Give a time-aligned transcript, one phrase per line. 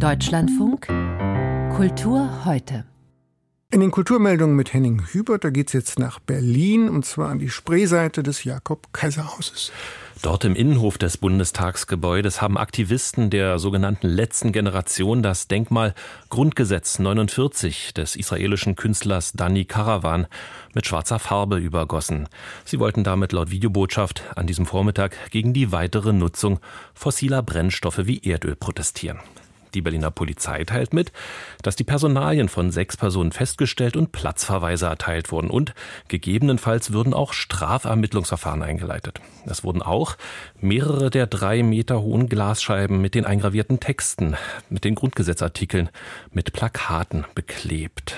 [0.00, 0.86] Deutschlandfunk
[1.76, 2.84] Kultur heute.
[3.72, 7.40] In den Kulturmeldungen mit Henning Hubert, da geht es jetzt nach Berlin und zwar an
[7.40, 9.72] die Spreeseite des Jakob-Kaiser-Hauses.
[10.22, 15.94] Dort im Innenhof des Bundestagsgebäudes haben Aktivisten der sogenannten letzten Generation das Denkmal
[16.28, 20.28] Grundgesetz 49 des israelischen Künstlers Dani Karawan
[20.74, 22.28] mit schwarzer Farbe übergossen.
[22.64, 26.60] Sie wollten damit laut Videobotschaft an diesem Vormittag gegen die weitere Nutzung
[26.94, 29.18] fossiler Brennstoffe wie Erdöl protestieren.
[29.74, 31.12] Die Berliner Polizei teilt mit,
[31.62, 35.74] dass die Personalien von sechs Personen festgestellt und Platzverweise erteilt wurden und
[36.08, 39.20] gegebenenfalls würden auch Strafermittlungsverfahren eingeleitet.
[39.46, 40.16] Es wurden auch
[40.60, 44.36] mehrere der drei Meter hohen Glasscheiben mit den eingravierten Texten,
[44.68, 45.90] mit den Grundgesetzartikeln,
[46.32, 48.16] mit Plakaten beklebt.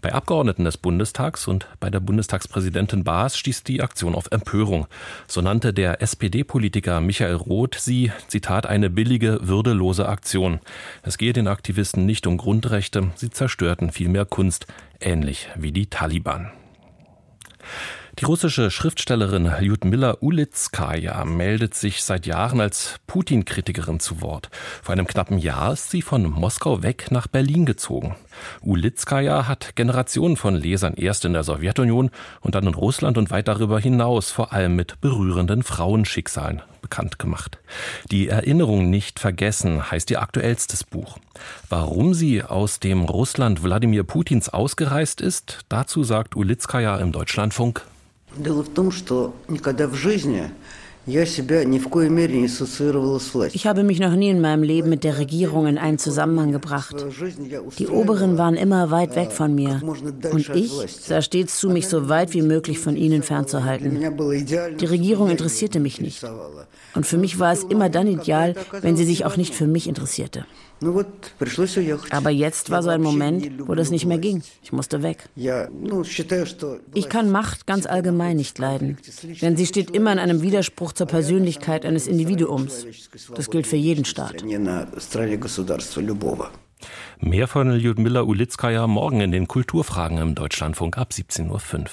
[0.00, 4.86] Bei Abgeordneten des Bundestags und bei der Bundestagspräsidentin Baas stieß die Aktion auf Empörung.
[5.26, 10.60] So nannte der SPD-Politiker Michael Roth sie, Zitat, eine billige, würdelose Aktion.
[11.02, 14.66] Es gehe den Aktivisten nicht um Grundrechte, sie zerstörten vielmehr Kunst,
[15.00, 16.50] ähnlich wie die Taliban.
[18.18, 24.50] Die russische Schriftstellerin Lyudmila Ulitskaya meldet sich seit Jahren als Putin-Kritikerin zu Wort.
[24.82, 28.14] Vor einem knappen Jahr ist sie von Moskau weg nach Berlin gezogen.
[28.60, 32.10] Ulitskaya hat Generationen von Lesern erst in der Sowjetunion
[32.42, 37.58] und dann in Russland und weit darüber hinaus vor allem mit berührenden Frauenschicksalen bekannt gemacht.
[38.10, 41.16] Die Erinnerung nicht vergessen heißt ihr aktuellstes Buch.
[41.70, 47.86] Warum sie aus dem Russland Wladimir Putins ausgereist ist, dazu sagt Ulitskaya im Deutschlandfunk
[48.36, 50.50] Дело в том, что никогда в жизни
[51.04, 51.16] ich
[53.66, 57.04] habe mich noch nie in meinem Leben mit der Regierung in einen Zusammenhang gebracht.
[57.78, 59.80] Die Oberen waren immer weit weg von mir.
[59.82, 63.98] Und ich sah stets zu, mich so weit wie möglich von ihnen fernzuhalten.
[64.78, 66.24] Die Regierung interessierte mich nicht.
[66.94, 69.88] Und für mich war es immer dann ideal, wenn sie sich auch nicht für mich
[69.88, 70.46] interessierte.
[72.10, 74.42] Aber jetzt war so ein Moment, wo das nicht mehr ging.
[74.62, 75.28] Ich musste weg.
[76.94, 78.98] Ich kann Macht ganz allgemein nicht leiden,
[79.40, 82.86] denn sie steht immer in einem Widerspruch zur Persönlichkeit eines Individuums.
[83.34, 84.44] Das gilt für jeden Staat.
[87.20, 91.86] Mehr von Lyudmila Ulitskaya morgen in den Kulturfragen im Deutschlandfunk ab 17.05 Uhr.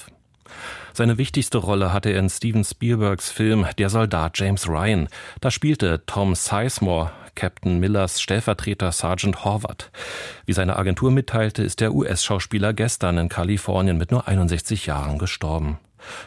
[0.92, 5.08] Seine wichtigste Rolle hatte er in Steven Spielbergs Film Der Soldat James Ryan.
[5.40, 9.90] Da spielte Tom Sizemore Captain Millers Stellvertreter Sergeant Horvath.
[10.46, 15.78] Wie seine Agentur mitteilte, ist der US-Schauspieler gestern in Kalifornien mit nur 61 Jahren gestorben.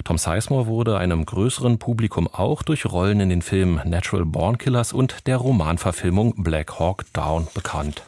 [0.04, 4.94] Tom Sizemore wurde einem größeren Publikum auch durch Rollen in den Filmen Natural Born Killers
[4.94, 8.04] und der Romanverfilmung Black Hawk Down bekannt.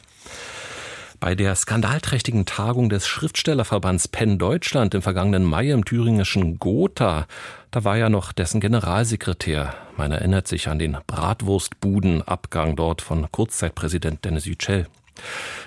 [1.20, 7.26] Bei der skandalträchtigen Tagung des Schriftstellerverbands Penn Deutschland im vergangenen Mai im thüringischen Gotha,
[7.72, 9.74] da war ja noch dessen Generalsekretär.
[9.98, 14.88] Man erinnert sich an den Bratwurstbudenabgang dort von Kurzzeitpräsident Dennis Yücel.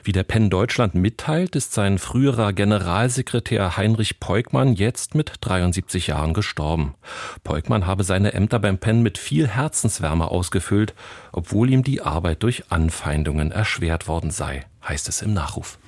[0.05, 6.35] Wie der Penn Deutschland mitteilt, ist sein früherer Generalsekretär Heinrich Peukmann jetzt mit 73 Jahren
[6.35, 6.95] gestorben.
[7.45, 10.95] Peukmann habe seine Ämter beim Penn mit viel Herzenswärme ausgefüllt,
[11.33, 15.79] obwohl ihm die Arbeit durch Anfeindungen erschwert worden sei, heißt es im Nachruf.